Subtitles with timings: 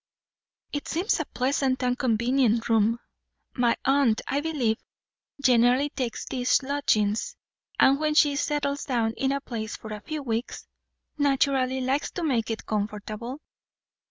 [0.73, 2.97] "It seems a pleasant and convenient room.
[3.53, 4.79] My aunt, I believe,
[5.39, 7.35] generally takes these lodgings;
[7.79, 10.65] and when she settles down in a place for a few weeks,
[11.19, 13.41] naturally likes to make it comfortable."